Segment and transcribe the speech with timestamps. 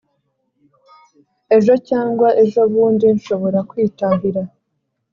[1.55, 4.41] ejo cyangwa ejobundi nshobora kwitahira